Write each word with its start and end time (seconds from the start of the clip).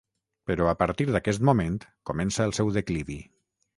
Però, 0.51 0.69
a 0.69 0.73
partir 0.79 1.07
d'aquest 1.15 1.45
moment, 1.49 1.77
comença 2.11 2.49
el 2.51 2.59
seu 2.61 2.73
declivi. 2.79 3.19